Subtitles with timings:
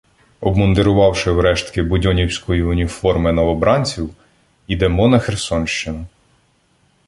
[0.39, 4.15] Обмундирувавши в рештки будьонівської уніформи новобранців,
[4.67, 6.05] ідемо на Херсонщину.